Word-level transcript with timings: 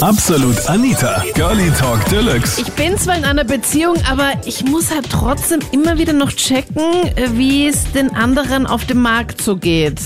Absolut 0.00 0.66
Anita, 0.66 1.22
Girlie 1.34 1.70
Talk 1.78 2.02
Deluxe. 2.06 2.62
Ich 2.62 2.72
bin 2.72 2.96
zwar 2.96 3.18
in 3.18 3.24
einer 3.24 3.44
Beziehung, 3.44 3.96
aber 4.10 4.32
ich 4.46 4.64
muss 4.64 4.90
halt 4.90 5.10
trotzdem 5.10 5.60
immer 5.72 5.98
wieder 5.98 6.14
noch 6.14 6.32
checken, 6.32 6.82
äh, 7.16 7.28
wie 7.32 7.68
es 7.68 7.92
den 7.92 8.14
anderen 8.14 8.66
auf 8.66 8.86
dem 8.86 9.02
Markt 9.02 9.42
so 9.42 9.56
geht. 9.56 10.00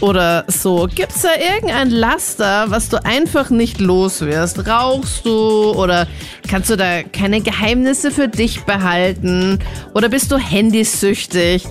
Oder 0.00 0.44
so. 0.46 0.88
Gibt's 0.94 1.22
da 1.22 1.30
irgendein 1.34 1.90
Laster, 1.90 2.70
was 2.70 2.88
du 2.88 3.04
einfach 3.04 3.50
nicht 3.50 3.80
los 3.80 4.20
wirst? 4.20 4.64
Rauchst 4.64 5.26
du 5.26 5.72
oder 5.72 6.06
kannst 6.48 6.70
du 6.70 6.76
da 6.76 7.02
keine 7.02 7.40
Geheimnisse 7.40 8.12
für 8.12 8.28
dich 8.28 8.62
behalten? 8.62 9.58
Oder 9.94 10.08
bist 10.08 10.30
du 10.30 10.36
handysüchtig? 10.36 11.66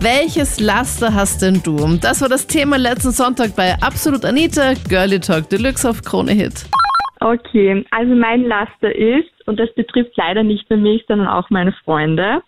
Welches 0.00 0.58
Laster 0.58 1.12
hast 1.12 1.42
denn 1.42 1.62
du? 1.62 1.98
Das 2.00 2.22
war 2.22 2.28
das 2.30 2.46
Thema 2.46 2.78
letzten 2.78 3.12
Sonntag 3.12 3.54
bei 3.54 3.74
Absolut 3.82 4.24
Anita, 4.24 4.72
Girlie 4.88 5.20
Talk 5.20 5.50
Deluxe 5.50 5.88
auf 5.88 6.02
Krone 6.02 6.32
Hit. 6.32 6.64
Okay, 7.24 7.86
also 7.90 8.14
mein 8.14 8.44
Laster 8.44 8.94
ist, 8.94 9.48
und 9.48 9.58
das 9.58 9.72
betrifft 9.72 10.14
leider 10.14 10.42
nicht 10.42 10.68
nur 10.68 10.78
mich, 10.78 11.06
sondern 11.08 11.26
auch 11.26 11.48
meine 11.48 11.72
Freunde, 11.72 12.42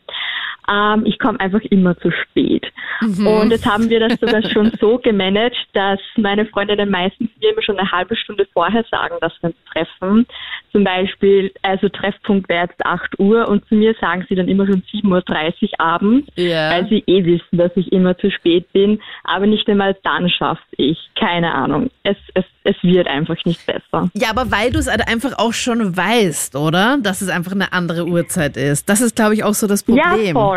ähm, 0.70 1.04
ich 1.06 1.18
komme 1.18 1.40
einfach 1.40 1.60
immer 1.70 1.96
zu 1.98 2.10
spät. 2.10 2.66
Mhm. 3.00 3.26
Und 3.26 3.50
jetzt 3.50 3.66
haben 3.66 3.88
wir 3.88 4.00
das 4.00 4.18
sogar 4.18 4.42
schon 4.50 4.72
so 4.80 4.98
gemanagt, 4.98 5.56
dass 5.72 6.00
meine 6.16 6.46
Freunde 6.46 6.76
dann 6.76 6.90
meistens 6.90 7.30
mir 7.40 7.52
immer 7.52 7.62
schon 7.62 7.78
eine 7.78 7.90
halbe 7.90 8.16
Stunde 8.16 8.46
vorher 8.52 8.84
sagen, 8.90 9.16
dass 9.20 9.32
wir 9.40 9.50
uns 9.50 9.56
treffen. 9.72 10.26
Zum 10.72 10.84
Beispiel, 10.84 11.52
also 11.62 11.88
Treffpunkt 11.88 12.48
wäre 12.48 12.66
jetzt 12.66 12.84
8 12.84 13.18
Uhr 13.18 13.48
und 13.48 13.66
zu 13.68 13.74
mir 13.74 13.94
sagen 14.00 14.26
sie 14.28 14.34
dann 14.34 14.48
immer 14.48 14.66
schon 14.66 14.82
7.30 14.92 15.62
Uhr 15.62 15.80
abends, 15.80 16.28
ja. 16.36 16.70
weil 16.70 16.88
sie 16.88 17.02
eh 17.06 17.24
wissen, 17.24 17.56
dass 17.58 17.72
ich 17.76 17.90
immer 17.92 18.16
zu 18.18 18.30
spät 18.30 18.70
bin. 18.72 19.00
Aber 19.24 19.46
nicht 19.46 19.68
einmal 19.68 19.96
dann 20.02 20.28
schaffe 20.28 20.62
ich. 20.76 20.98
Keine 21.18 21.54
Ahnung. 21.54 21.90
Es, 22.02 22.16
es, 22.34 22.44
es 22.64 22.76
wird 22.82 23.06
einfach 23.08 23.36
nicht 23.44 23.64
besser. 23.64 24.10
Ja, 24.14 24.30
aber 24.30 24.50
weil 24.50 24.70
du 24.70 24.78
es 24.78 24.90
halt 24.90 25.08
einfach 25.08 25.38
auch 25.38 25.52
schon 25.52 25.96
weißt, 25.96 26.56
oder? 26.56 26.98
Dass 27.02 27.22
es 27.22 27.28
einfach 27.28 27.52
eine 27.52 27.72
andere 27.72 28.06
Uhrzeit 28.06 28.56
ist. 28.56 28.88
Das 28.88 29.01
ist, 29.01 29.16
glaube 29.16 29.34
ich, 29.34 29.45
auch 29.45 29.54
so 29.54 29.66
das 29.66 29.82
Problem. 29.82 30.26
Ja, 30.26 30.32
voll. 30.32 30.55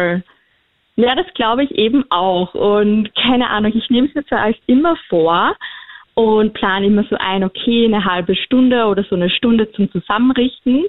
Ja, 0.95 1.15
das 1.15 1.27
glaube 1.33 1.63
ich 1.63 1.71
eben 1.71 2.03
auch. 2.09 2.53
Und 2.53 3.09
keine 3.15 3.49
Ahnung, 3.49 3.71
ich 3.73 3.89
nehme 3.89 4.07
es 4.07 4.15
mir 4.15 4.25
zwar 4.25 4.51
immer 4.67 4.97
vor 5.07 5.55
und 6.13 6.53
plane 6.53 6.87
immer 6.87 7.05
so 7.09 7.15
ein, 7.17 7.45
okay, 7.45 7.85
eine 7.85 8.03
halbe 8.03 8.35
Stunde 8.35 8.83
oder 8.83 9.05
so 9.09 9.15
eine 9.15 9.29
Stunde 9.29 9.71
zum 9.71 9.89
Zusammenrichten. 9.93 10.83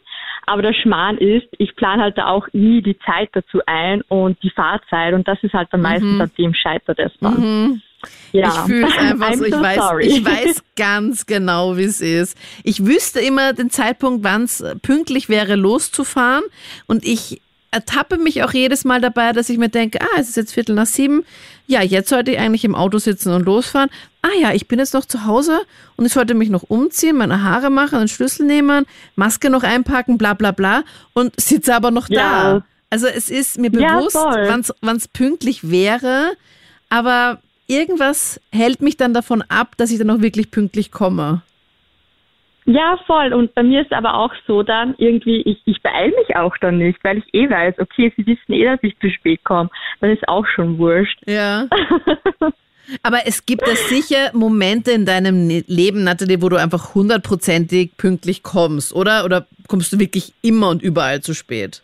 Aber 0.47 0.63
der 0.63 0.73
Schmarrn 0.73 1.19
ist, 1.19 1.47
ich 1.59 1.77
plane 1.77 2.03
halt 2.03 2.19
da 2.19 2.27
auch 2.27 2.49
nie 2.53 2.83
die 2.83 2.99
Zeit 3.07 3.29
dazu 3.35 3.61
ein 3.67 4.03
und 4.09 4.43
die 4.43 4.51
Fahrzeit 4.51 5.15
und 5.15 5.29
das 5.29 5.39
ist 5.43 5.55
halt 5.55 5.69
dann 5.71 5.83
meistens 5.83 6.15
mhm. 6.15 6.21
an 6.23 6.33
dem 6.37 6.55
scheitert 6.55 6.99
es 6.99 7.13
dann. 7.21 7.41
Mhm. 7.41 7.83
Ja. 8.33 8.49
Ich 8.49 8.55
fühle 8.67 8.89
es 8.89 8.99
einfach 8.99 9.35
so. 9.35 9.45
Ich, 9.45 9.55
so 9.55 9.63
weiß, 9.63 9.93
ich 10.01 10.25
weiß 10.25 10.65
ganz 10.77 11.27
genau, 11.27 11.77
wie 11.77 11.85
es 11.85 12.01
ist. 12.01 12.37
Ich 12.65 12.85
wüsste 12.85 13.21
immer 13.21 13.53
den 13.53 13.71
Zeitpunkt, 13.71 14.25
wann 14.25 14.43
es 14.43 14.65
pünktlich 14.83 15.29
wäre, 15.29 15.55
loszufahren. 15.55 16.43
Und 16.89 17.05
ich 17.07 17.41
ertappe 17.71 18.19
mich 18.19 18.43
auch 18.43 18.53
jedes 18.53 18.85
Mal 18.85 19.01
dabei, 19.01 19.33
dass 19.33 19.49
ich 19.49 19.59
mir 19.59 19.69
denke, 19.69 20.01
ah, 20.01 20.19
es 20.19 20.31
ist 20.31 20.37
jetzt 20.37 20.55
Viertel 20.55 20.75
nach 20.75 20.87
sieben. 20.87 21.25
Ja, 21.67 21.83
jetzt 21.83 22.09
sollte 22.09 22.33
ich 22.33 22.39
eigentlich 22.39 22.65
im 22.65 22.75
Auto 22.75 22.99
sitzen 22.99 23.33
und 23.33 23.45
losfahren. 23.45 23.91
Ah 24.23 24.37
ja, 24.41 24.53
ich 24.53 24.67
bin 24.67 24.79
jetzt 24.79 24.95
noch 24.95 25.05
zu 25.05 25.25
Hause 25.25 25.61
und 25.97 26.05
ich 26.05 26.13
sollte 26.13 26.35
mich 26.35 26.51
noch 26.51 26.65
umziehen, 26.65 27.17
meine 27.17 27.43
Haare 27.43 27.71
machen, 27.71 27.99
einen 27.99 28.09
Schlüssel 28.09 28.45
nehmen, 28.45 28.87
Maske 29.15 29.51
noch 29.51 29.63
einpacken, 29.63 30.19
bla 30.19 30.35
bla 30.35 30.51
bla 30.51 30.83
und 31.13 31.39
sitze 31.41 31.75
aber 31.75 31.91
noch 31.91 32.09
ja. 32.09 32.55
da. 32.55 32.65
Also 32.91 33.07
es 33.07 33.31
ist 33.31 33.57
mir 33.59 33.71
bewusst, 33.71 34.17
ja, 34.17 34.61
wann 34.81 34.97
es 34.97 35.09
pünktlich 35.09 35.71
wäre, 35.71 36.33
aber 36.89 37.41
irgendwas 37.69 38.41
hält 38.51 38.83
mich 38.83 38.97
dann 38.97 39.15
davon 39.15 39.43
ab, 39.43 39.77
dass 39.77 39.93
ich 39.93 39.99
dann 39.99 40.11
auch 40.11 40.21
wirklich 40.21 40.51
pünktlich 40.51 40.91
komme. 40.91 41.43
Ja, 42.67 42.99
voll. 43.07 43.33
Und 43.33 43.55
bei 43.55 43.63
mir 43.63 43.83
ist 43.83 43.93
aber 43.93 44.15
auch 44.15 44.33
so 44.47 44.63
dann 44.63 44.95
irgendwie, 44.99 45.41
ich, 45.43 45.61
ich 45.65 45.83
beeile 45.83 46.13
mich 46.17 46.37
auch 46.37 46.57
dann 46.59 46.79
nicht, 46.79 47.03
weil 47.03 47.19
ich 47.19 47.35
eh 47.35 47.49
weiß, 47.49 47.79
okay, 47.79 48.13
sie 48.17 48.27
wissen 48.27 48.53
eh, 48.53 48.65
dass 48.65 48.83
ich 48.83 48.99
zu 48.99 49.11
spät 49.11 49.43
komme. 49.45 49.71
Dann 50.01 50.11
ist 50.11 50.29
auch 50.29 50.47
schon 50.47 50.79
wurscht. 50.79 51.19
Ja. 51.27 51.67
aber 53.03 53.27
es 53.27 53.47
gibt 53.47 53.67
ja 53.67 53.75
sicher 53.75 54.31
Momente 54.35 54.93
in 54.93 55.07
deinem 55.07 55.47
ne-, 55.47 55.65
Leben, 55.67 56.05
Nathalie, 56.05 56.43
wo 56.43 56.49
du 56.49 56.57
einfach 56.57 56.95
hundertprozentig 56.95 57.97
pünktlich 57.97 58.43
kommst, 58.43 58.95
oder? 58.95 59.25
Oder 59.25 59.47
kommst 59.67 59.93
du 59.93 59.99
wirklich 59.99 60.33
immer 60.43 60.69
und 60.69 60.83
überall 60.83 61.23
zu 61.23 61.35
spät? 61.35 61.83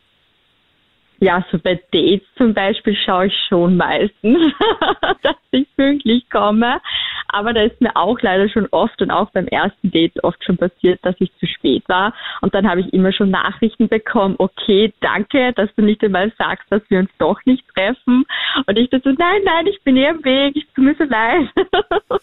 Ja, 1.18 1.44
so 1.50 1.58
bei 1.58 1.80
Dates 1.92 2.26
zum 2.36 2.52
Beispiel 2.52 2.94
schaue 2.94 3.28
ich 3.28 3.34
schon 3.48 3.76
meistens, 3.76 4.52
dass 5.22 5.36
ich 5.50 5.66
pünktlich 5.74 6.28
komme. 6.28 6.80
Aber 7.28 7.52
da 7.52 7.62
ist 7.62 7.80
mir 7.80 7.94
auch 7.96 8.20
leider 8.20 8.48
schon 8.48 8.66
oft 8.70 9.00
und 9.02 9.10
auch 9.10 9.30
beim 9.30 9.46
ersten 9.48 9.90
Date 9.90 10.22
oft 10.24 10.42
schon 10.44 10.56
passiert, 10.56 11.00
dass 11.02 11.14
ich 11.18 11.30
zu 11.38 11.46
spät 11.46 11.82
war. 11.88 12.14
Und 12.40 12.54
dann 12.54 12.68
habe 12.68 12.80
ich 12.80 12.92
immer 12.92 13.12
schon 13.12 13.30
Nachrichten 13.30 13.88
bekommen, 13.88 14.36
okay, 14.38 14.92
danke, 15.00 15.52
dass 15.54 15.70
du 15.76 15.82
nicht 15.82 16.02
einmal 16.02 16.32
sagst, 16.38 16.66
dass 16.70 16.82
wir 16.88 17.00
uns 17.00 17.10
doch 17.18 17.38
nicht 17.44 17.64
treffen. 17.74 18.24
Und 18.66 18.78
ich 18.78 18.90
dachte 18.90 19.10
so, 19.10 19.16
nein, 19.18 19.42
nein, 19.44 19.66
ich 19.66 19.82
bin 19.82 19.96
eh 19.96 20.08
am 20.08 20.24
Weg, 20.24 20.56
ich 20.56 20.66
tue 20.74 20.84
mir 20.84 20.94
so 20.98 21.04
leid. 21.04 21.48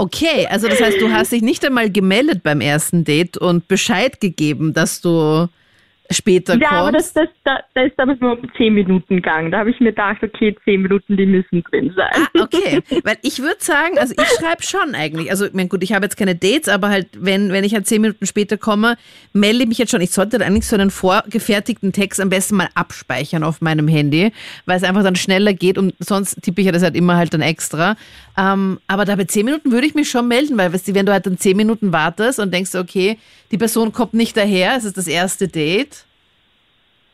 Okay, 0.00 0.46
also 0.48 0.68
das 0.68 0.80
heißt, 0.80 1.00
du 1.00 1.10
hast 1.10 1.32
dich 1.32 1.42
nicht 1.42 1.66
einmal 1.66 1.90
gemeldet 1.90 2.44
beim 2.44 2.60
ersten 2.60 3.02
Date 3.02 3.36
und 3.36 3.66
Bescheid 3.66 4.20
gegeben, 4.20 4.72
dass 4.72 5.00
du 5.00 5.48
später 6.10 6.54
ja, 6.54 6.58
kommst. 6.58 6.72
Ja, 6.72 6.80
aber 6.80 6.92
das, 6.92 7.12
das, 7.12 7.28
da, 7.44 7.60
da 7.74 7.82
ist 7.82 7.98
aber 7.98 8.16
nur 8.20 8.38
um 8.38 8.50
10 8.56 8.74
Minuten 8.74 9.16
gegangen. 9.16 9.50
Da 9.50 9.58
habe 9.58 9.70
ich 9.70 9.80
mir 9.80 9.90
gedacht, 9.90 10.22
okay, 10.22 10.56
10 10.64 10.82
Minuten, 10.82 11.16
die 11.16 11.26
müssen 11.26 11.62
drin 11.64 11.92
sein. 11.94 12.10
Ah, 12.12 12.42
okay. 12.42 12.80
Weil 13.04 13.18
ich 13.22 13.40
würde 13.40 13.58
sagen, 13.58 13.98
also 13.98 14.14
ich 14.16 14.28
schreibe 14.38 14.62
schon 14.62 14.94
eigentlich. 14.94 15.30
Also, 15.30 15.46
ich 15.46 15.52
meine, 15.52 15.68
gut, 15.68 15.82
ich 15.82 15.92
habe 15.92 16.04
jetzt 16.04 16.16
keine 16.16 16.34
Dates, 16.34 16.68
aber 16.68 16.88
halt, 16.88 17.08
wenn, 17.16 17.52
wenn 17.52 17.64
ich 17.64 17.74
halt 17.74 17.86
10 17.86 18.00
Minuten 18.00 18.26
später 18.26 18.56
komme, 18.56 18.96
melde 19.32 19.62
ich 19.62 19.68
mich 19.68 19.78
jetzt 19.78 19.90
schon. 19.90 20.00
Ich 20.00 20.10
sollte 20.10 20.44
eigentlich 20.44 20.66
so 20.66 20.76
einen 20.76 20.90
vorgefertigten 20.90 21.92
Text 21.92 22.20
am 22.20 22.30
besten 22.30 22.56
mal 22.56 22.68
abspeichern 22.74 23.44
auf 23.44 23.60
meinem 23.60 23.88
Handy, 23.88 24.32
weil 24.66 24.76
es 24.76 24.84
einfach 24.84 25.02
dann 25.02 25.16
schneller 25.16 25.52
geht 25.52 25.76
und 25.78 25.94
sonst 25.98 26.42
tippe 26.42 26.60
ich 26.60 26.66
ja 26.66 26.72
das 26.72 26.82
halt 26.82 26.96
immer 26.96 27.16
halt 27.16 27.34
dann 27.34 27.42
extra. 27.42 27.96
Ähm, 28.36 28.78
aber 28.86 29.04
da 29.04 29.16
bei 29.16 29.24
10 29.24 29.44
Minuten 29.44 29.72
würde 29.72 29.86
ich 29.86 29.94
mich 29.94 30.08
schon 30.08 30.28
melden, 30.28 30.56
weil, 30.56 30.72
weißt 30.72 30.88
du, 30.88 30.94
wenn 30.94 31.06
du 31.06 31.12
halt 31.12 31.26
dann 31.26 31.38
10 31.38 31.56
Minuten 31.56 31.92
wartest 31.92 32.38
und 32.38 32.54
denkst, 32.54 32.74
okay, 32.76 33.18
die 33.50 33.58
Person 33.58 33.92
kommt 33.92 34.14
nicht 34.14 34.36
daher, 34.36 34.76
es 34.76 34.84
ist 34.84 34.96
das 34.96 35.06
erste 35.06 35.48
Date, 35.48 35.97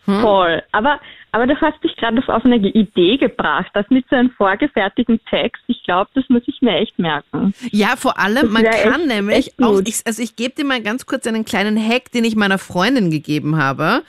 hm? 0.07 0.21
Voll. 0.21 0.63
Aber, 0.73 1.01
aber 1.33 1.47
du 1.47 1.59
hast 1.61 1.83
dich 1.83 1.97
gerade 1.97 2.21
auf 2.27 2.45
eine 2.45 2.57
Idee 2.57 3.17
gebracht, 3.17 3.71
das 3.75 3.87
mit 3.89 4.05
so 4.11 4.17
einem 4.17 4.31
vorgefertigten 4.31 5.21
Text. 5.31 5.63
Ich 5.67 5.83
glaube, 5.85 6.11
das 6.15 6.25
muss 6.29 6.43
ich 6.47 6.61
mir 6.61 6.77
echt 6.77 6.99
merken. 6.99 7.55
Ja, 7.71 7.97
vor 7.97 8.19
allem, 8.19 8.53
man 8.53 8.65
kann 8.65 9.01
echt, 9.01 9.07
nämlich 9.07 9.37
echt 9.37 9.63
auch, 9.63 9.81
ich, 9.85 10.03
also 10.05 10.23
ich 10.23 10.37
gebe 10.37 10.55
dir 10.55 10.65
mal 10.65 10.83
ganz 10.83 11.07
kurz 11.07 11.27
einen 11.27 11.45
kleinen 11.45 11.79
Hack, 11.79 12.13
den 12.13 12.25
ich 12.25 12.37
meiner 12.37 12.59
Freundin 12.59 13.11
gegeben 13.11 13.57
habe. 13.57 14.03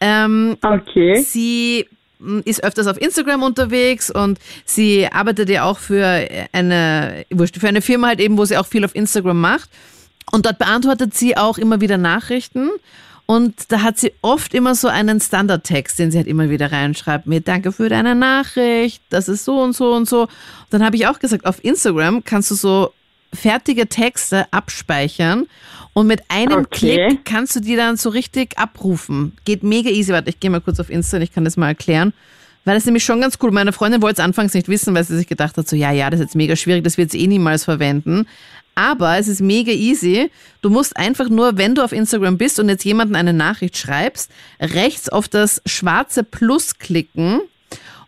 Ähm, 0.00 0.56
okay. 0.62 1.16
Sie 1.16 1.86
ist 2.44 2.64
öfters 2.64 2.86
auf 2.86 3.00
Instagram 3.00 3.42
unterwegs 3.42 4.10
und 4.10 4.38
sie 4.64 5.08
arbeitet 5.10 5.48
ja 5.48 5.64
auch 5.64 5.78
für 5.78 6.06
eine, 6.52 7.24
für 7.58 7.68
eine 7.68 7.82
Firma 7.82 8.08
halt 8.08 8.20
eben, 8.20 8.38
wo 8.38 8.44
sie 8.44 8.56
auch 8.56 8.66
viel 8.66 8.84
auf 8.84 8.94
Instagram 8.94 9.40
macht. 9.40 9.68
Und 10.30 10.46
dort 10.46 10.58
beantwortet 10.58 11.14
sie 11.14 11.36
auch 11.36 11.58
immer 11.58 11.80
wieder 11.80 11.98
Nachrichten. 11.98 12.70
Und 13.32 13.72
da 13.72 13.80
hat 13.80 13.98
sie 13.98 14.12
oft 14.20 14.52
immer 14.52 14.74
so 14.74 14.88
einen 14.88 15.18
Standardtext, 15.18 15.98
den 15.98 16.10
sie 16.10 16.18
halt 16.18 16.26
immer 16.26 16.50
wieder 16.50 16.70
reinschreibt. 16.70 17.26
Mir 17.26 17.40
danke 17.40 17.72
für 17.72 17.88
deine 17.88 18.14
Nachricht, 18.14 19.02
das 19.08 19.26
ist 19.26 19.46
so 19.46 19.58
und 19.58 19.74
so 19.74 19.94
und 19.94 20.06
so. 20.06 20.24
Und 20.24 20.28
dann 20.68 20.84
habe 20.84 20.96
ich 20.96 21.06
auch 21.06 21.18
gesagt, 21.18 21.46
auf 21.46 21.64
Instagram 21.64 22.24
kannst 22.24 22.50
du 22.50 22.54
so 22.54 22.92
fertige 23.32 23.88
Texte 23.88 24.44
abspeichern 24.50 25.46
und 25.94 26.08
mit 26.08 26.20
einem 26.28 26.58
okay. 26.58 27.06
Klick 27.08 27.24
kannst 27.24 27.56
du 27.56 27.60
die 27.60 27.74
dann 27.74 27.96
so 27.96 28.10
richtig 28.10 28.58
abrufen. 28.58 29.32
Geht 29.46 29.62
mega 29.62 29.88
easy. 29.88 30.12
Warte, 30.12 30.28
ich 30.28 30.38
gehe 30.38 30.50
mal 30.50 30.60
kurz 30.60 30.78
auf 30.78 30.90
Insta 30.90 31.16
und 31.16 31.22
ich 31.22 31.32
kann 31.32 31.46
das 31.46 31.56
mal 31.56 31.68
erklären. 31.68 32.12
Weil 32.66 32.74
das 32.74 32.82
ist 32.82 32.86
nämlich 32.86 33.04
schon 33.04 33.22
ganz 33.22 33.38
cool. 33.42 33.50
Meine 33.50 33.72
Freundin 33.72 34.02
wollte 34.02 34.20
es 34.20 34.24
anfangs 34.26 34.52
nicht 34.52 34.68
wissen, 34.68 34.94
weil 34.94 35.04
sie 35.04 35.16
sich 35.16 35.26
gedacht 35.26 35.56
hat, 35.56 35.66
so, 35.66 35.74
ja, 35.74 35.90
ja, 35.90 36.10
das 36.10 36.20
ist 36.20 36.26
jetzt 36.26 36.36
mega 36.36 36.54
schwierig, 36.54 36.84
das 36.84 36.98
wird 36.98 37.10
sie 37.10 37.20
eh 37.22 37.28
niemals 37.28 37.64
verwenden. 37.64 38.26
Aber 38.74 39.18
es 39.18 39.28
ist 39.28 39.40
mega 39.40 39.72
easy. 39.72 40.30
Du 40.62 40.70
musst 40.70 40.96
einfach 40.96 41.28
nur, 41.28 41.58
wenn 41.58 41.74
du 41.74 41.82
auf 41.82 41.92
Instagram 41.92 42.38
bist 42.38 42.58
und 42.58 42.68
jetzt 42.68 42.84
jemanden 42.84 43.16
eine 43.16 43.32
Nachricht 43.32 43.76
schreibst, 43.76 44.30
rechts 44.60 45.08
auf 45.08 45.28
das 45.28 45.60
schwarze 45.66 46.24
Plus 46.24 46.78
klicken 46.78 47.40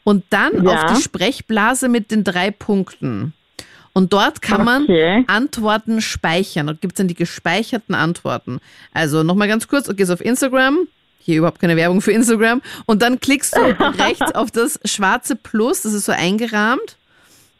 und 0.05 0.25
dann 0.31 0.65
ja. 0.65 0.73
auf 0.73 0.95
die 0.95 1.03
Sprechblase 1.03 1.89
mit 1.89 2.11
den 2.11 2.25
drei 2.25 2.51
Punkten. 2.51 3.35
Und 3.93 4.13
dort 4.13 4.43
kann 4.43 4.65
man 4.65 4.85
okay. 4.85 5.25
Antworten 5.29 6.01
speichern. 6.01 6.67
Dort 6.67 6.81
gibt 6.81 6.95
es 6.95 6.97
dann 6.97 7.09
die 7.09 7.15
gespeicherten 7.15 7.95
Antworten. 7.95 8.61
Also 8.93 9.23
nochmal 9.23 9.49
ganz 9.49 9.69
kurz, 9.69 9.87
du 9.87 9.95
gehst 9.95 10.11
auf 10.11 10.21
Instagram, 10.21 10.89
hier 11.21 11.39
überhaupt 11.39 11.61
keine 11.61 11.77
Werbung 11.77 12.01
für 12.01 12.11
Instagram, 12.11 12.61
und 12.87 13.03
dann 13.03 13.21
klickst 13.21 13.57
du 13.57 13.61
rechts 13.99 14.35
auf 14.35 14.51
das 14.51 14.81
schwarze 14.85 15.37
Plus, 15.37 15.83
das 15.83 15.93
ist 15.93 16.07
so 16.07 16.13
eingerahmt 16.13 16.97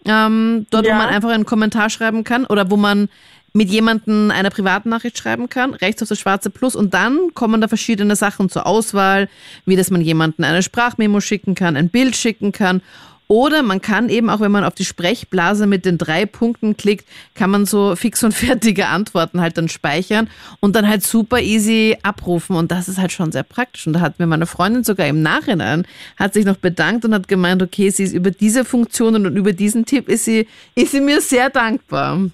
ähm, 0.05 0.67
dort, 0.71 0.87
ja. 0.87 0.95
wo 0.95 0.99
man 0.99 1.09
einfach 1.09 1.31
einen 1.31 1.47
Kommentar 1.47 1.91
schreiben 1.91 2.25
kann 2.25 2.45
oder 2.47 2.71
wo 2.71 2.77
man 2.77 3.09
mit 3.53 3.71
jemandem 3.71 4.33
eine 4.33 4.51
Privatnachricht 4.51 5.17
schreiben 5.17 5.49
kann, 5.49 5.75
rechts 5.75 6.03
auf 6.03 6.09
das 6.09 6.19
schwarze 6.19 6.51
Plus 6.51 6.75
und 6.75 6.93
dann 6.93 7.33
kommen 7.35 7.61
da 7.61 7.69
verschiedene 7.69 8.17
Sachen 8.17 8.49
zur 8.49 8.67
Auswahl, 8.67 9.29
wie 9.65 9.77
dass 9.77 9.91
man 9.91 10.01
jemanden 10.01 10.43
eine 10.43 10.63
Sprachmemo 10.63 11.21
schicken 11.21 11.55
kann, 11.55 11.77
ein 11.77 11.89
Bild 11.89 12.17
schicken 12.17 12.51
kann 12.51 12.83
Oder 13.27 13.63
man 13.63 13.81
kann 13.81 14.11
eben, 14.11 14.29
auch 14.29 14.41
wenn 14.41 14.53
man 14.53 14.65
auf 14.65 14.75
die 14.75 14.85
Sprechblase 14.85 15.67
mit 15.67 15.87
den 15.87 15.97
drei 15.97 16.27
Punkten 16.27 16.77
klickt, 16.77 17.07
kann 17.35 17.51
man 17.51 17.65
so 17.65 17.97
fix 17.97 18.23
und 18.23 18.33
fertige 18.35 18.89
Antworten 18.89 19.41
halt 19.41 19.57
dann 19.57 19.69
speichern 19.69 20.29
und 20.61 20.77
dann 20.77 20.87
halt 20.87 21.03
super 21.03 21.41
easy 21.41 21.97
abrufen. 22.03 22.57
Und 22.57 22.71
das 22.71 22.89
ist 22.89 22.99
halt 22.99 23.13
schon 23.13 23.33
sehr 23.33 23.43
praktisch. 23.43 23.87
Und 23.87 23.95
da 23.95 24.01
hat 24.01 24.19
mir 24.19 24.27
meine 24.27 24.47
Freundin 24.47 24.85
sogar 24.85 25.07
im 25.07 25.23
Nachhinein, 25.23 25.87
hat 26.19 26.35
sich 26.35 26.45
noch 26.45 26.57
bedankt 26.57 27.05
und 27.05 27.15
hat 27.15 27.29
gemeint, 27.29 27.63
okay, 27.63 27.89
sie 27.91 28.05
ist 28.05 28.15
über 28.15 28.31
diese 28.31 28.65
Funktionen 28.65 29.27
und 29.27 29.37
über 29.37 29.53
diesen 29.53 29.87
Tipp 29.87 30.09
ist 30.09 30.27
sie, 30.27 30.47
ist 30.75 30.93
sie 30.93 31.01
mir 31.01 31.21
sehr 31.21 31.49
dankbar. 31.49 32.31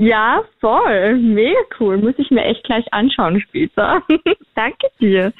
Ja, 0.00 0.42
voll. 0.60 1.18
Mega 1.18 1.60
cool. 1.78 1.98
Muss 1.98 2.14
ich 2.16 2.30
mir 2.30 2.44
echt 2.44 2.64
gleich 2.64 2.90
anschauen 2.92 3.42
später. 3.42 4.02
Danke 4.54 4.86
dir. 4.98 5.34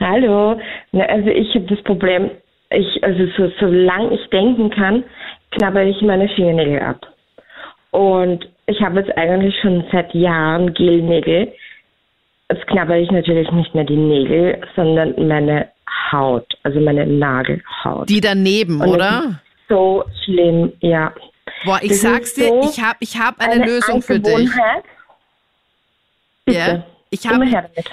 Hallo. 0.00 0.60
Na, 0.90 1.04
also 1.04 1.28
ich 1.28 1.54
habe 1.54 1.66
das 1.66 1.80
Problem, 1.84 2.30
ich, 2.74 3.02
also 3.04 3.26
so, 3.36 3.52
solange 3.60 4.14
ich 4.14 4.28
denken 4.30 4.70
kann, 4.70 5.04
knabber 5.52 5.84
ich 5.84 6.00
meine 6.02 6.28
Fingernägel 6.28 6.80
ab. 6.80 7.06
Und 7.90 8.48
ich 8.66 8.80
habe 8.80 9.00
jetzt 9.00 9.16
eigentlich 9.16 9.54
schon 9.60 9.84
seit 9.92 10.14
Jahren 10.14 10.72
Gelnägel. 10.74 11.52
Jetzt 12.50 12.66
knabber 12.66 12.96
ich 12.96 13.10
natürlich 13.10 13.50
nicht 13.52 13.74
mehr 13.74 13.84
die 13.84 13.96
Nägel, 13.96 14.60
sondern 14.76 15.14
meine 15.26 15.68
Haut, 16.10 16.46
also 16.62 16.80
meine 16.80 17.06
Nagelhaut. 17.06 18.08
Die 18.08 18.20
daneben, 18.20 18.80
Und 18.80 18.88
oder? 18.88 19.40
So 19.68 20.04
schlimm, 20.24 20.72
ja. 20.80 21.12
Boah, 21.64 21.78
ich 21.82 21.90
Das 21.90 22.02
sag's 22.02 22.34
dir, 22.34 22.48
so 22.48 22.60
ich 22.62 22.82
habe 22.82 22.98
ich 23.00 23.18
hab 23.18 23.40
eine, 23.40 23.64
Lösung 23.64 24.02
für 24.02 24.20
dich. 24.20 24.50
Bitte. 26.44 26.58
Ja. 26.58 26.84
Ich 27.12 27.26
habe, 27.26 27.44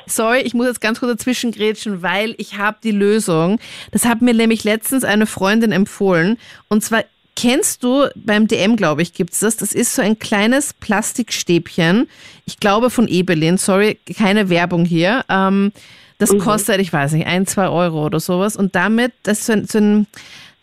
sorry, 0.07 0.39
ich 0.39 0.54
muss 0.54 0.68
jetzt 0.68 0.80
ganz 0.80 1.00
kurz 1.00 1.12
dazwischen 1.12 1.51
grätschen, 1.51 2.01
weil 2.01 2.36
ich 2.38 2.57
habe 2.57 2.77
die 2.81 2.92
Lösung. 2.92 3.60
Das 3.92 4.06
hat 4.06 4.21
mir 4.21 4.33
nämlich 4.33 4.63
letztens 4.63 5.04
eine 5.04 5.25
Freundin 5.25 5.74
empfohlen. 5.74 6.38
Und 6.69 6.83
zwar 6.83 7.04
kennst 7.36 7.83
du, 7.83 8.07
beim 8.16 8.48
DM, 8.48 8.77
glaube 8.77 9.01
ich, 9.01 9.13
gibt's 9.13 9.39
das. 9.39 9.57
Das 9.57 9.74
ist 9.74 9.94
so 9.94 10.01
ein 10.01 10.19
kleines 10.19 10.74
Plastikstäbchen. 10.74 12.07
Ich 12.45 12.62
glaube 12.62 12.89
von 12.89 13.07
Ebelin, 13.10 13.57
sorry, 13.57 14.00
keine 14.18 14.50
Werbung 14.50 14.86
hier. 14.86 15.25
Ähm, 15.27 15.74
das 16.18 16.38
kostet, 16.38 16.80
ich 16.80 16.92
weiß 16.92 17.13
nicht, 17.13 17.27
ein, 17.27 17.45
zwei 17.45 17.68
Euro 17.68 18.06
oder 18.06 18.19
sowas. 18.19 18.56
Und 18.56 18.75
damit, 18.75 19.13
das 19.24 19.39
ist 19.39 19.45
so 19.45 19.54
ein, 19.54 19.68
so 19.68 19.77
ein 19.80 20.07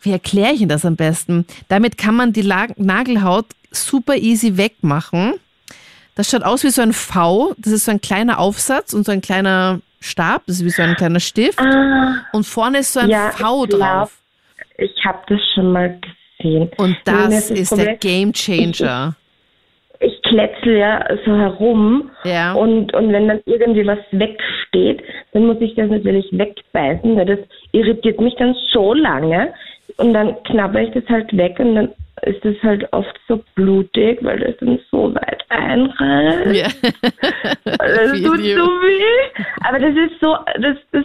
wie 0.00 0.12
erkläre 0.12 0.53
ich 0.53 0.61
Ihnen 0.61 0.69
das 0.69 0.85
am 0.85 0.97
besten? 0.97 1.47
Damit 1.69 1.99
kann 1.99 2.14
man 2.14 2.32
die 2.32 2.44
Nagelhaut 2.44 3.47
super 3.70 4.17
easy 4.17 4.56
wegmachen. 4.56 5.35
Das 6.16 6.30
schaut 6.30 6.42
aus 6.42 6.64
wie 6.64 6.70
so 6.70 6.82
ein 6.82 6.92
V. 6.92 7.54
Das 7.58 7.72
ist 7.72 7.84
so 7.84 7.90
ein 7.92 8.00
kleiner 8.00 8.38
Aufsatz 8.40 8.92
und 8.94 9.04
so 9.06 9.12
ein 9.12 9.20
kleiner 9.20 9.80
Stab. 10.00 10.42
Das 10.46 10.56
ist 10.56 10.64
wie 10.64 10.70
so 10.70 10.82
ein 10.82 10.94
kleiner 10.96 11.20
Stift. 11.20 11.60
Ah, 11.60 12.16
Und 12.32 12.44
vorne 12.46 12.78
ist 12.78 12.92
so 12.92 13.00
ein 13.00 13.10
Ja, 13.10 13.30
V 13.30 13.64
ich 13.64 13.70
glaub, 13.70 13.80
drauf. 13.80 14.12
ich 14.78 15.04
habe 15.04 15.18
das 15.28 15.40
schon 15.54 15.72
mal 15.72 15.98
gesehen. 16.38 16.70
Und 16.78 16.96
das 17.04 17.28
das 17.30 17.50
ist 17.50 17.68
Problem, 17.68 17.86
der 17.86 17.96
Game 17.96 18.32
Changer. 18.32 19.14
Ich 20.00 20.20
kletzel 20.22 20.76
ja 20.76 21.06
so 21.24 21.34
herum 21.36 22.10
Ja. 22.24 22.52
und, 22.52 22.92
und 22.92 23.12
wenn 23.12 23.28
dann 23.28 23.40
irgendwie 23.46 23.86
was 23.86 23.98
wegsteht, 24.10 25.02
dann 25.32 25.46
muss 25.46 25.56
ich 25.60 25.74
das 25.74 25.88
natürlich 25.90 26.26
wegbeißen, 26.32 27.16
weil 27.16 27.24
das 27.26 27.38
irritiert 27.72 28.20
mich 28.20 28.34
dann 28.36 28.54
so 28.72 28.92
lange 28.92 29.54
und 29.96 30.12
dann 30.12 30.42
knabber 30.44 30.80
ich 30.82 30.92
das 30.92 31.04
halt 31.08 31.34
weg 31.36 31.58
und 31.58 31.74
dann 31.76 31.92
ist 32.22 32.44
das 32.44 32.56
halt 32.62 32.92
oft 32.92 33.18
so 33.28 33.42
blutig, 33.54 34.18
weil 34.22 34.38
das 34.40 34.56
dann 34.58 34.78
so 34.90 35.14
weit 35.14 35.44
einreißt. 35.48 36.54
Ja. 36.54 36.68
Das 37.64 38.10
Feel 38.12 38.24
tut 38.24 38.40
you. 38.40 38.58
so 38.58 38.66
weh. 38.66 39.44
Aber 39.66 39.78
das 39.78 39.94
ist 39.94 40.20
so, 40.20 40.36
das, 40.60 40.76
das, 40.92 41.04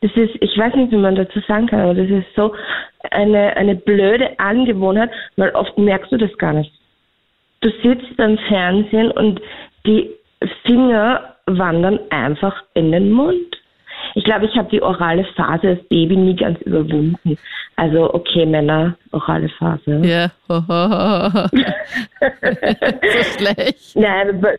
das 0.00 0.10
ist, 0.16 0.34
ich 0.40 0.56
weiß 0.56 0.74
nicht, 0.74 0.92
wie 0.92 0.96
man 0.96 1.14
dazu 1.14 1.40
sagen 1.40 1.66
kann, 1.66 1.80
aber 1.80 1.94
das 1.94 2.08
ist 2.08 2.26
so 2.34 2.54
eine, 3.10 3.56
eine 3.56 3.74
blöde 3.74 4.38
Angewohnheit, 4.38 5.10
weil 5.36 5.50
oft 5.50 5.76
merkst 5.78 6.10
du 6.12 6.16
das 6.16 6.36
gar 6.38 6.54
nicht. 6.54 6.72
Du 7.60 7.70
sitzt 7.82 8.16
beim 8.16 8.38
Fernsehen 8.48 9.10
und 9.10 9.40
die 9.86 10.10
Finger 10.64 11.36
wandern 11.46 12.00
einfach 12.10 12.62
in 12.74 12.92
den 12.92 13.12
Mund. 13.12 13.59
Ich 14.14 14.24
glaube, 14.24 14.46
ich 14.46 14.56
habe 14.56 14.68
die 14.70 14.82
orale 14.82 15.24
Phase 15.36 15.68
als 15.68 15.88
Baby 15.88 16.16
nie 16.16 16.36
ganz 16.36 16.60
überwunden. 16.62 17.38
Also, 17.76 18.12
okay, 18.12 18.44
Männer, 18.46 18.96
orale 19.12 19.48
Phase. 19.58 20.00
Ja. 20.04 20.30
so 20.48 20.54
schlecht. 23.38 23.96
Nein, 23.96 24.40
bei, 24.40 24.56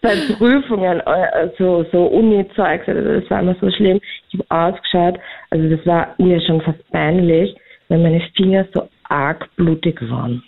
bei 0.00 0.16
Prüfungen, 0.36 1.00
äh, 1.00 1.48
so, 1.58 1.84
so 1.92 2.06
Uni-Zeugs, 2.06 2.88
also 2.88 3.20
das 3.20 3.30
war 3.30 3.40
immer 3.40 3.56
so 3.60 3.70
schlimm. 3.70 4.00
Ich 4.30 4.40
habe 4.40 4.72
ausgeschaut, 4.72 5.20
also 5.50 5.68
das 5.68 5.86
war 5.86 6.14
mir 6.18 6.40
schon 6.40 6.60
fast 6.60 6.78
peinlich, 6.90 7.54
weil 7.88 7.98
meine 7.98 8.20
Finger 8.36 8.66
so 8.74 8.88
arg 9.08 9.48
blutig 9.56 10.00
waren. 10.10 10.42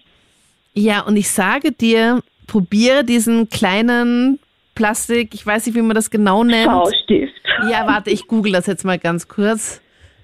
Ja, 0.75 1.01
und 1.03 1.17
ich 1.17 1.31
sage 1.31 1.73
dir, 1.73 2.21
probiere 2.47 3.05
diesen 3.05 3.49
kleinen 3.49 4.39
Plastik, 4.75 5.35
ich 5.35 5.45
weiß 5.45 5.67
nicht, 5.67 5.75
wie 5.75 5.83
man 5.83 5.95
das 5.95 6.11
genau 6.11 6.45
nennt. 6.45 6.67
Schaustift. 6.67 7.38
Ja, 7.67 7.87
warte, 7.87 8.11
ich 8.11 8.27
google 8.27 8.53
das 8.53 8.67
jetzt 8.67 8.85
mal 8.85 8.99
ganz 8.99 9.29
kurz. 9.29 9.81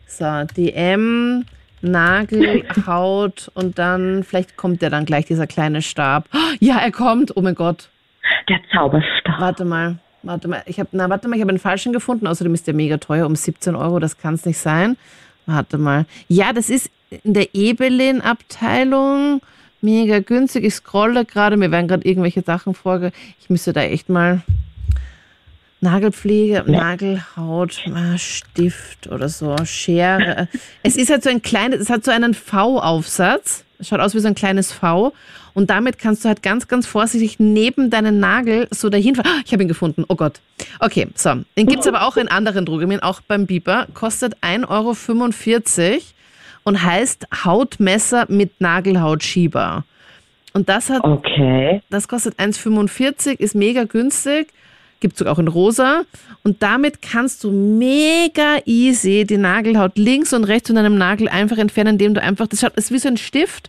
So, 0.06 0.44
DM, 0.56 1.44
Nagel, 1.80 2.64
Haut 2.86 3.50
und 3.54 3.78
dann, 3.78 4.22
vielleicht 4.24 4.56
kommt 4.56 4.82
ja 4.82 4.90
dann 4.90 5.04
gleich 5.04 5.26
dieser 5.26 5.46
kleine 5.46 5.82
Stab. 5.82 6.28
Ja, 6.60 6.78
er 6.78 6.92
kommt. 6.92 7.36
Oh 7.36 7.42
mein 7.42 7.54
Gott. 7.54 7.88
Der 8.48 8.60
Zauberstab. 8.72 9.40
Warte 9.40 9.64
mal. 9.64 9.98
Warte 10.22 10.48
mal. 10.48 10.62
Ich 10.66 10.78
habe, 10.78 10.88
na, 10.92 11.10
warte 11.10 11.28
mal, 11.28 11.36
ich 11.36 11.42
habe 11.42 11.50
einen 11.50 11.58
falschen 11.58 11.92
gefunden. 11.92 12.26
Außerdem 12.26 12.54
ist 12.54 12.66
der 12.66 12.74
mega 12.74 12.96
teuer, 12.96 13.26
um 13.26 13.36
17 13.36 13.76
Euro. 13.76 13.98
Das 13.98 14.18
kann 14.18 14.34
es 14.34 14.46
nicht 14.46 14.58
sein. 14.58 14.96
Warte 15.46 15.76
mal. 15.76 16.06
Ja, 16.28 16.52
das 16.52 16.70
ist 16.70 16.90
in 17.22 17.34
der 17.34 17.54
Ebelin-Abteilung. 17.54 19.42
Mega 19.82 20.20
günstig. 20.20 20.64
Ich 20.64 20.74
scrolle 20.74 21.26
gerade. 21.26 21.56
Mir 21.58 21.70
werden 21.70 21.88
gerade 21.88 22.08
irgendwelche 22.08 22.42
Sachen 22.42 22.74
vorge. 22.74 23.12
Ich 23.40 23.50
müsste 23.50 23.74
da 23.74 23.82
echt 23.82 24.08
mal. 24.08 24.40
Nagelpflege, 25.84 26.64
Nagelhaut, 26.66 27.80
äh, 27.86 28.18
Stift 28.18 29.06
oder 29.06 29.28
so, 29.28 29.54
Schere. 29.64 30.48
Es 30.82 30.96
ist 30.96 31.10
halt 31.10 31.22
so 31.22 31.30
ein 31.30 31.42
kleines, 31.42 31.80
es 31.80 31.90
hat 31.90 32.04
so 32.04 32.10
einen 32.10 32.34
V-Aufsatz. 32.34 33.64
Es 33.78 33.88
schaut 33.88 34.00
aus 34.00 34.14
wie 34.14 34.18
so 34.20 34.28
ein 34.28 34.34
kleines 34.34 34.72
V. 34.72 35.12
Und 35.52 35.70
damit 35.70 35.98
kannst 35.98 36.24
du 36.24 36.28
halt 36.28 36.42
ganz, 36.42 36.66
ganz 36.68 36.86
vorsichtig 36.86 37.38
neben 37.38 37.90
deinen 37.90 38.18
Nagel 38.18 38.66
so 38.70 38.88
dahin. 38.88 39.18
Ah, 39.20 39.40
Ich 39.44 39.52
habe 39.52 39.62
ihn 39.62 39.68
gefunden. 39.68 40.04
Oh 40.08 40.16
Gott. 40.16 40.40
Okay, 40.80 41.06
so. 41.14 41.34
Den 41.56 41.66
gibt's 41.66 41.86
aber 41.86 42.02
auch 42.06 42.16
in 42.16 42.28
anderen 42.28 42.64
Drogerien, 42.66 43.00
auch 43.00 43.20
beim 43.20 43.46
Biber. 43.46 43.86
Kostet 43.94 44.36
1,45 44.42 45.90
Euro 45.92 46.02
und 46.64 46.82
heißt 46.82 47.26
Hautmesser 47.44 48.24
mit 48.28 48.60
Nagelhautschieber. 48.60 49.84
Und 50.54 50.68
das 50.68 50.88
hat 50.88 51.04
Okay. 51.04 51.82
das 51.90 52.08
kostet 52.08 52.38
1,45, 52.38 53.38
ist 53.38 53.54
mega 53.54 53.84
günstig. 53.84 54.48
Gibt 55.04 55.18
sogar 55.18 55.34
auch 55.34 55.38
in 55.38 55.48
rosa. 55.48 56.04
Und 56.44 56.62
damit 56.62 57.02
kannst 57.02 57.44
du 57.44 57.50
mega 57.50 58.56
easy 58.64 59.26
die 59.28 59.36
Nagelhaut 59.36 59.98
links 59.98 60.32
und 60.32 60.44
rechts 60.44 60.68
von 60.68 60.76
deinem 60.76 60.96
Nagel 60.96 61.28
einfach 61.28 61.58
entfernen, 61.58 61.96
indem 61.96 62.14
du 62.14 62.22
einfach, 62.22 62.46
das 62.46 62.60
schaut, 62.60 62.74
ist 62.76 62.90
wie 62.90 62.98
so 62.98 63.08
ein 63.08 63.18
Stift. 63.18 63.68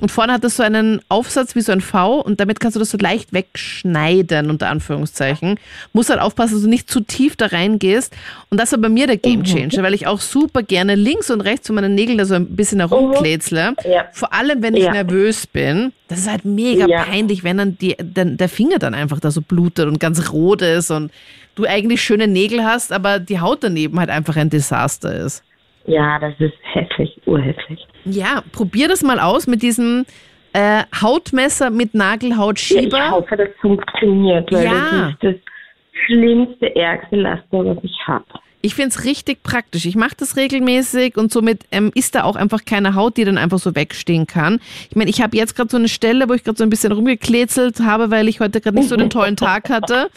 Und 0.00 0.10
vorne 0.10 0.34
hat 0.34 0.44
das 0.44 0.56
so 0.56 0.62
einen 0.62 1.00
Aufsatz 1.08 1.54
wie 1.54 1.62
so 1.62 1.72
ein 1.72 1.80
V 1.80 2.20
und 2.20 2.38
damit 2.38 2.60
kannst 2.60 2.76
du 2.76 2.80
das 2.80 2.90
so 2.90 2.98
leicht 2.98 3.32
wegschneiden, 3.32 4.50
unter 4.50 4.68
Anführungszeichen. 4.68 5.58
Musst 5.94 6.10
halt 6.10 6.20
aufpassen, 6.20 6.54
dass 6.54 6.62
du 6.62 6.68
nicht 6.68 6.90
zu 6.90 7.00
tief 7.00 7.34
da 7.36 7.46
reingehst. 7.46 8.12
Und 8.50 8.58
das 8.60 8.72
war 8.72 8.78
bei 8.78 8.88
mir 8.90 9.06
der 9.06 9.16
Game 9.16 9.42
Changer, 9.44 9.82
weil 9.82 9.94
ich 9.94 10.06
auch 10.06 10.20
super 10.20 10.62
gerne 10.62 10.94
links 10.96 11.30
und 11.30 11.40
rechts 11.40 11.68
von 11.68 11.76
meinen 11.76 11.94
Nägeln 11.94 12.18
da 12.18 12.26
so 12.26 12.34
ein 12.34 12.54
bisschen 12.56 12.80
herumklätzle. 12.80 13.74
Ja. 13.84 14.04
Vor 14.12 14.32
allem, 14.34 14.62
wenn 14.62 14.74
ich 14.74 14.84
Ja. 14.84 14.92
nervös 14.92 15.46
bin. 15.46 15.92
Das 16.08 16.18
ist 16.20 16.30
halt 16.30 16.44
mega 16.44 16.86
Ja. 16.86 17.04
peinlich, 17.04 17.42
wenn 17.42 17.56
dann 17.56 17.78
die, 17.78 17.96
dann 17.98 18.36
der 18.36 18.48
Finger 18.50 18.78
dann 18.78 18.94
einfach 18.94 19.18
da 19.20 19.30
so 19.30 19.40
blutet 19.40 19.86
und 19.86 19.98
ganz 19.98 20.30
rot 20.30 20.60
ist 20.62 20.90
und 20.90 21.10
du 21.54 21.64
eigentlich 21.64 22.02
schöne 22.02 22.28
Nägel 22.28 22.64
hast, 22.64 22.92
aber 22.92 23.18
die 23.18 23.40
Haut 23.40 23.64
daneben 23.64 23.98
halt 23.98 24.10
einfach 24.10 24.36
ein 24.36 24.50
Desaster 24.50 25.14
ist. 25.24 25.42
Ja, 25.86 26.18
das 26.18 26.34
ist 26.38 26.54
hässlich, 26.62 27.20
urhässlich. 27.26 27.86
Ja, 28.04 28.42
probier 28.52 28.88
das 28.88 29.02
mal 29.02 29.20
aus 29.20 29.46
mit 29.46 29.62
diesem 29.62 30.04
äh, 30.52 30.82
Hautmesser 31.02 31.70
mit 31.70 31.92
Ja, 31.94 31.98
Nagelhautschieber. 31.98 32.98
ich 33.04 33.10
hoffe, 33.10 33.36
das 33.36 33.48
funktioniert, 33.60 34.50
weil 34.52 34.64
Ja. 34.64 34.72
das 34.72 35.10
ist 35.10 35.22
das 35.22 35.34
schlimmste, 36.06 36.74
ärgste 36.76 37.16
Laster, 37.16 37.64
was 37.64 37.78
ich 37.82 37.96
habe. 38.06 38.24
Ich 38.66 38.74
find's 38.74 39.04
richtig 39.04 39.44
praktisch. 39.44 39.86
Ich 39.86 39.94
mache 39.94 40.16
das 40.16 40.34
regelmäßig 40.36 41.16
und 41.16 41.32
somit 41.32 41.62
ähm, 41.70 41.92
ist 41.94 42.16
da 42.16 42.24
auch 42.24 42.34
einfach 42.34 42.64
keine 42.64 42.96
Haut, 42.96 43.16
die 43.16 43.24
dann 43.24 43.38
einfach 43.38 43.60
so 43.60 43.76
wegstehen 43.76 44.26
kann. 44.26 44.58
Ich 44.90 44.96
meine, 44.96 45.08
ich 45.08 45.22
habe 45.22 45.36
jetzt 45.36 45.54
gerade 45.54 45.70
so 45.70 45.76
eine 45.76 45.86
Stelle, 45.88 46.28
wo 46.28 46.32
ich 46.32 46.42
gerade 46.42 46.58
so 46.58 46.64
ein 46.64 46.70
bisschen 46.70 46.90
rumgekletzelt 46.90 47.78
habe, 47.78 48.10
weil 48.10 48.26
ich 48.26 48.40
heute 48.40 48.60
gerade 48.60 48.76
nicht 48.76 48.88
so 48.88 48.96
den 48.96 49.08
tollen 49.08 49.36
Tag 49.36 49.70
hatte. 49.70 50.10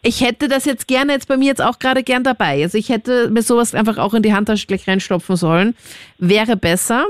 Ich 0.00 0.22
hätte 0.22 0.48
das 0.48 0.64
jetzt 0.64 0.88
gerne 0.88 1.12
jetzt 1.12 1.28
bei 1.28 1.36
mir 1.36 1.44
jetzt 1.44 1.60
auch 1.60 1.78
gerade 1.78 2.02
gern 2.02 2.24
dabei. 2.24 2.62
Also 2.62 2.78
ich 2.78 2.88
hätte 2.88 3.28
mir 3.28 3.42
sowas 3.42 3.74
einfach 3.74 3.98
auch 3.98 4.14
in 4.14 4.22
die 4.22 4.32
Handtasche 4.32 4.66
gleich 4.66 4.88
reinstopfen 4.88 5.36
sollen. 5.36 5.76
Wäre 6.16 6.56
besser. 6.56 7.04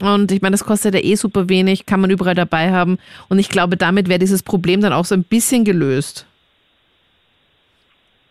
Und 0.00 0.32
ich 0.32 0.40
meine, 0.40 0.54
das 0.54 0.64
kostet 0.64 0.94
ja 0.94 1.00
eh 1.02 1.16
super 1.16 1.50
wenig, 1.50 1.84
kann 1.84 2.00
man 2.00 2.08
überall 2.08 2.34
dabei 2.34 2.72
haben. 2.72 2.96
Und 3.28 3.38
ich 3.38 3.50
glaube, 3.50 3.76
damit 3.76 4.08
wäre 4.08 4.18
dieses 4.18 4.42
Problem 4.42 4.80
dann 4.80 4.94
auch 4.94 5.04
so 5.04 5.14
ein 5.14 5.24
bisschen 5.24 5.66
gelöst. 5.66 6.24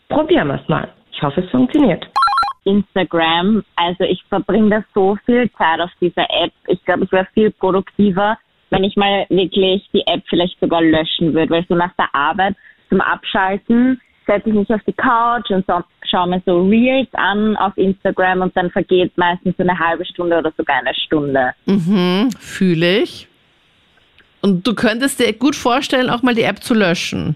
Probieren 0.09 0.47
wir 0.47 0.59
es 0.59 0.67
mal. 0.67 0.91
Ich 1.15 1.21
hoffe, 1.21 1.41
es 1.41 1.49
funktioniert. 1.49 2.05
Instagram. 2.65 3.63
Also 3.75 4.03
ich 4.03 4.21
verbringe 4.27 4.69
da 4.69 4.83
so 4.93 5.17
viel 5.25 5.49
Zeit 5.57 5.79
auf 5.79 5.91
dieser 6.01 6.25
App. 6.29 6.51
Ich 6.67 6.83
glaube, 6.83 7.05
ich 7.05 7.11
wäre 7.11 7.27
viel 7.33 7.51
produktiver, 7.51 8.37
wenn 8.71 8.83
ich 8.83 8.95
mal 8.95 9.25
wirklich 9.29 9.87
die 9.93 10.05
App 10.07 10.23
vielleicht 10.27 10.59
sogar 10.59 10.81
löschen 10.81 11.33
würde, 11.33 11.51
weil 11.51 11.65
so 11.69 11.75
nach 11.75 11.93
der 11.97 12.13
Arbeit 12.13 12.55
zum 12.89 13.01
Abschalten 13.01 14.01
setze 14.25 14.49
ich 14.49 14.55
mich 14.55 14.69
auf 14.71 14.81
die 14.87 14.93
Couch 14.93 15.51
und 15.51 15.65
so, 15.67 15.83
schaue 16.09 16.27
mir 16.27 16.41
so 16.45 16.63
Reels 16.63 17.09
an 17.13 17.55
auf 17.57 17.77
Instagram 17.77 18.41
und 18.41 18.57
dann 18.57 18.71
vergeht 18.71 19.15
meistens 19.17 19.55
so 19.57 19.63
eine 19.63 19.77
halbe 19.77 20.03
Stunde 20.05 20.37
oder 20.37 20.51
sogar 20.57 20.77
eine 20.77 20.95
Stunde. 20.95 21.51
Mhm, 21.65 22.31
fühle 22.39 23.03
ich. 23.03 23.27
Und 24.41 24.65
du 24.65 24.73
könntest 24.73 25.19
dir 25.19 25.31
gut 25.33 25.55
vorstellen, 25.55 26.09
auch 26.09 26.23
mal 26.23 26.35
die 26.35 26.43
App 26.43 26.61
zu 26.61 26.73
löschen. 26.73 27.35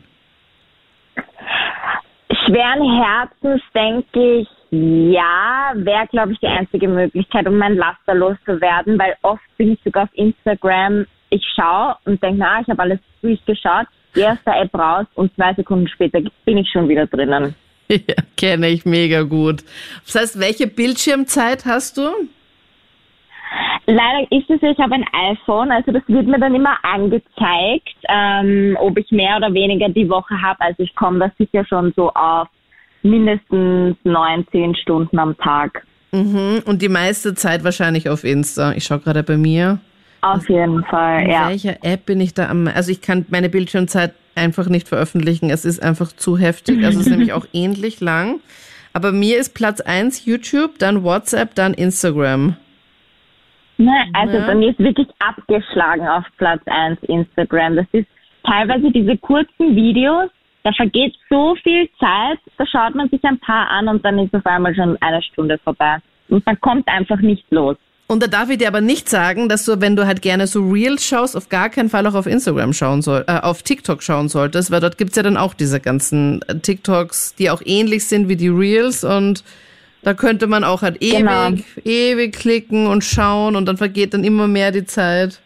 Schweren 2.31 3.01
Herzens 3.01 3.61
denke 3.73 4.41
ich, 4.41 4.47
ja, 4.71 5.71
wäre, 5.75 6.07
glaube 6.07 6.33
ich, 6.33 6.39
die 6.39 6.47
einzige 6.47 6.87
Möglichkeit, 6.87 7.47
um 7.47 7.57
mein 7.57 7.75
Laster 7.75 8.13
loszuwerden, 8.13 8.99
weil 8.99 9.15
oft 9.23 9.41
bin 9.57 9.73
ich 9.73 9.79
sogar 9.83 10.03
auf 10.03 10.09
Instagram, 10.13 11.07
ich 11.31 11.43
schaue 11.55 11.95
und 12.05 12.21
denke, 12.21 12.39
na, 12.39 12.61
ich 12.61 12.67
habe 12.67 12.81
alles 12.83 12.99
durchgeschaut, 13.21 13.87
die 14.15 14.21
erste 14.21 14.51
App 14.51 14.73
raus 14.75 15.07
und 15.15 15.33
zwei 15.35 15.53
Sekunden 15.55 15.87
später 15.87 16.21
bin 16.45 16.57
ich 16.57 16.69
schon 16.71 16.87
wieder 16.87 17.07
drinnen. 17.07 17.55
Ja, 17.91 18.21
kenne 18.37 18.67
ich 18.67 18.85
mega 18.85 19.23
gut. 19.23 19.63
Das 20.05 20.13
heißt, 20.13 20.39
welche 20.39 20.67
Bildschirmzeit 20.67 21.65
hast 21.65 21.97
du? 21.97 22.03
Leider 23.91 24.31
ist 24.31 24.47
es, 24.49 24.61
ich 24.61 24.77
habe 24.77 24.93
ein 24.93 25.05
iPhone, 25.31 25.71
also 25.71 25.91
das 25.91 26.03
wird 26.05 26.27
mir 26.27 26.39
dann 26.39 26.53
immer 26.53 26.77
angezeigt, 26.83 27.97
ähm, 28.07 28.77
ob 28.79 28.95
ich 28.99 29.09
mehr 29.09 29.37
oder 29.37 29.51
weniger 29.51 29.89
die 29.89 30.07
Woche 30.07 30.39
habe. 30.39 30.61
Also 30.61 30.83
ich 30.83 30.93
komme 30.95 31.17
da 31.17 31.31
sicher 31.39 31.65
schon 31.65 31.91
so 31.95 32.11
auf 32.11 32.47
mindestens 33.01 33.97
neun, 34.03 34.45
zehn 34.51 34.75
Stunden 34.75 35.17
am 35.17 35.35
Tag. 35.37 35.87
Mhm. 36.11 36.61
Und 36.65 36.83
die 36.83 36.89
meiste 36.89 37.33
Zeit 37.33 37.63
wahrscheinlich 37.63 38.09
auf 38.09 38.23
Insta. 38.23 38.73
Ich 38.73 38.83
schaue 38.83 38.99
gerade 38.99 39.23
bei 39.23 39.37
mir. 39.37 39.79
Auf 40.21 40.47
jeden 40.49 40.83
Fall, 40.83 41.23
In 41.23 41.31
ja. 41.31 41.49
welcher 41.49 41.83
App 41.83 42.05
bin 42.05 42.21
ich 42.21 42.35
da 42.35 42.47
am, 42.47 42.67
also 42.67 42.91
ich 42.91 43.01
kann 43.01 43.25
meine 43.29 43.49
Bildschirmzeit 43.49 44.13
einfach 44.35 44.69
nicht 44.69 44.87
veröffentlichen. 44.87 45.49
Es 45.49 45.65
ist 45.65 45.81
einfach 45.81 46.11
zu 46.11 46.37
heftig. 46.37 46.85
Also 46.85 46.99
es 46.99 47.07
ist 47.07 47.11
nämlich 47.11 47.33
auch 47.33 47.47
ähnlich 47.53 48.01
lang. 48.01 48.39
Aber 48.93 49.11
mir 49.11 49.39
ist 49.39 49.55
Platz 49.55 49.81
eins 49.81 50.25
YouTube, 50.25 50.77
dann 50.77 51.03
WhatsApp, 51.03 51.55
dann 51.55 51.73
Instagram. 51.73 52.55
Ne, 53.79 53.93
also 54.13 54.37
Ja. 54.37 54.45
bei 54.45 54.55
mir 54.55 54.71
ist 54.71 54.79
wirklich 54.79 55.07
abgeschlagen 55.19 56.05
auf 56.05 56.25
Platz 56.37 56.61
1 56.65 56.99
Instagram. 57.03 57.77
Das 57.77 57.85
ist 57.93 58.07
teilweise 58.45 58.91
diese 58.91 59.17
kurzen 59.17 59.73
Videos, 59.73 60.29
da 60.63 60.73
vergeht 60.73 61.15
so 61.29 61.55
viel 61.63 61.89
Zeit, 61.97 62.39
da 62.57 62.65
schaut 62.67 62.93
man 62.95 63.09
sich 63.09 63.23
ein 63.23 63.39
paar 63.39 63.69
an 63.69 63.87
und 63.87 64.03
dann 64.03 64.19
ist 64.19 64.33
auf 64.35 64.45
einmal 64.45 64.75
schon 64.75 64.97
eine 65.01 65.21
Stunde 65.21 65.57
vorbei. 65.63 65.97
Und 66.27 66.45
man 66.45 66.59
kommt 66.59 66.89
einfach 66.89 67.21
nicht 67.21 67.45
los. 67.51 67.77
Und 68.07 68.21
da 68.21 68.27
darf 68.27 68.49
ich 68.49 68.57
dir 68.57 68.67
aber 68.67 68.81
nicht 68.81 69.07
sagen, 69.07 69.47
dass 69.47 69.63
du, 69.63 69.79
wenn 69.79 69.95
du 69.95 70.05
halt 70.05 70.21
gerne 70.21 70.45
so 70.47 70.67
Reels 70.69 71.05
schaust, 71.05 71.37
auf 71.37 71.47
gar 71.47 71.69
keinen 71.69 71.89
Fall 71.89 72.05
auch 72.05 72.15
auf 72.15 72.25
Instagram 72.25 72.73
schauen 72.73 73.01
soll, 73.01 73.23
äh, 73.27 73.39
auf 73.39 73.63
TikTok 73.63 74.03
schauen 74.03 74.27
solltest, 74.27 74.71
weil 74.71 74.81
dort 74.81 74.97
gibt's 74.97 75.15
ja 75.15 75.23
dann 75.23 75.37
auch 75.37 75.53
diese 75.53 75.79
ganzen 75.79 76.41
äh, 76.49 76.55
TikToks, 76.59 77.35
die 77.35 77.49
auch 77.49 77.61
ähnlich 77.63 78.05
sind 78.07 78.27
wie 78.27 78.35
die 78.35 78.49
Reels 78.49 79.05
und 79.05 79.43
da 80.01 80.13
könnte 80.13 80.47
man 80.47 80.63
auch 80.63 80.81
halt 80.81 81.01
ewig, 81.01 81.17
Genau. 81.19 81.51
ewig 81.83 82.33
klicken 82.33 82.87
und 82.87 83.03
schauen 83.03 83.55
und 83.55 83.65
dann 83.65 83.77
vergeht 83.77 84.13
dann 84.13 84.23
immer 84.23 84.47
mehr 84.47 84.71
die 84.71 84.85
Zeit. 84.85 85.39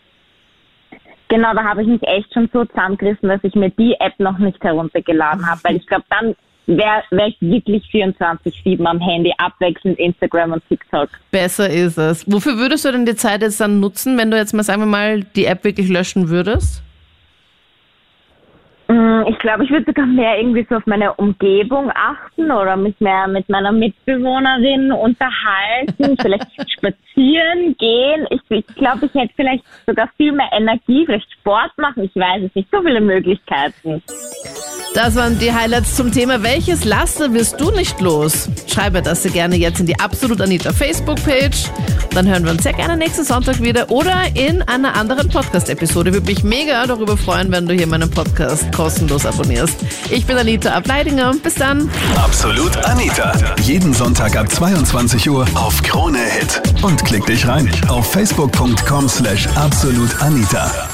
Genau, 1.29 1.53
da 1.53 1.63
habe 1.63 1.81
ich 1.81 1.87
mich 1.87 2.03
echt 2.03 2.31
schon 2.33 2.47
so 2.53 2.63
zusammengerissen, 2.65 3.27
dass 3.27 3.39
ich 3.43 3.55
mir 3.55 3.71
die 3.71 3.95
App 3.99 4.13
noch 4.19 4.37
nicht 4.37 4.63
heruntergeladen 4.63 5.45
habe, 5.49 5.59
weil 5.63 5.77
ich 5.77 5.87
glaube, 5.87 6.03
dann 6.09 6.35
wäre 6.67 7.03
wär 7.09 7.27
ich 7.27 7.37
wirklich 7.41 7.83
24-7 7.91 8.85
am 8.85 8.99
Handy, 8.99 9.33
abwechselnd 9.37 9.97
Instagram 9.99 10.53
und 10.53 10.63
TikTok. 10.69 11.09
Besser 11.31 11.69
ist 11.69 11.97
es. 11.97 12.31
Wofür 12.31 12.57
würdest 12.57 12.85
du 12.85 12.91
denn 12.91 13.05
die 13.05 13.15
Zeit 13.15 13.41
jetzt 13.41 13.59
dann 13.59 13.79
nutzen, 13.79 14.17
wenn 14.17 14.31
du 14.31 14.37
jetzt 14.37 14.53
mal, 14.53 14.63
sagen 14.63 14.81
wir 14.81 14.85
mal, 14.85 15.23
die 15.35 15.45
App 15.45 15.63
wirklich 15.63 15.89
löschen 15.89 16.29
würdest? 16.29 16.83
Mm, 18.93 19.25
Ich 19.27 19.39
glaube, 19.39 19.63
ich 19.63 19.71
würde 19.71 19.85
sogar 19.85 20.05
mehr 20.05 20.37
irgendwie 20.37 20.65
so 20.69 20.75
auf 20.75 20.85
meine 20.85 21.13
Umgebung 21.15 21.91
achten 21.95 22.51
oder 22.51 22.75
mich 22.75 22.99
mehr 22.99 23.27
mit 23.27 23.49
meiner 23.49 23.71
Mitbewohnerin 23.71 24.91
unterhalten, 24.91 26.15
vielleicht 26.21 26.71
spazieren 26.71 27.75
gehen. 27.77 28.27
Ich, 28.29 28.41
ich 28.49 28.67
glaube, 28.75 29.07
ich 29.07 29.13
hätte 29.15 29.33
vielleicht 29.35 29.63
sogar 29.87 30.09
viel 30.17 30.31
mehr 30.31 30.49
Energie, 30.51 31.05
vielleicht 31.05 31.31
Sport 31.31 31.71
machen. 31.77 32.03
Ich 32.03 32.15
weiß 32.15 32.43
es 32.43 32.55
nicht. 32.55 32.69
So 32.71 32.81
viele 32.81 33.01
Möglichkeiten. 33.01 34.03
Das 34.93 35.15
waren 35.15 35.39
die 35.39 35.51
Highlights 35.51 35.95
zum 35.95 36.11
Thema 36.11 36.43
Welches 36.43 36.85
Laster 36.85 37.33
wirst 37.33 37.59
du 37.59 37.71
nicht 37.71 37.99
los? 37.99 38.47
Schreibe 38.67 39.01
das 39.01 39.23
gerne 39.23 39.55
jetzt 39.55 39.79
in 39.79 39.87
die 39.87 39.99
Absolut 39.99 40.39
Anita 40.39 40.71
Facebook-Page. 40.71 41.71
Dann 42.11 42.27
hören 42.27 42.43
wir 42.43 42.51
uns 42.51 42.61
sehr 42.61 42.73
gerne 42.73 42.95
nächsten 42.95 43.23
Sonntag 43.23 43.59
wieder 43.59 43.89
oder 43.89 44.21
in 44.35 44.61
einer 44.61 44.95
anderen 44.95 45.29
Podcast-Episode. 45.29 46.13
Würde 46.13 46.27
mich 46.27 46.43
mega 46.43 46.85
darüber 46.85 47.17
freuen, 47.17 47.51
wenn 47.51 47.65
du 47.65 47.73
hier 47.73 47.87
meinen 47.87 48.09
Podcast 48.11 48.71
kostenlos 48.71 49.25
abonnierst. 49.25 49.75
Ich 50.11 50.27
bin 50.27 50.37
Anita 50.37 50.71
Ableidinger. 50.73 51.33
Bis 51.41 51.55
dann. 51.55 51.89
Absolut 52.15 52.77
Anita. 52.85 53.33
Jeden 53.63 53.93
Sonntag 53.93 54.35
ab 54.35 54.51
22 54.51 55.27
Uhr 55.27 55.47
auf 55.55 55.81
Krone 55.81 56.19
Hit. 56.19 56.61
Und 56.83 57.03
klick 57.03 57.25
dich 57.25 57.47
rein 57.47 57.67
auf 57.87 58.11
facebook.com 58.11 59.09
slash 59.09 59.47
absolutanita. 59.55 60.92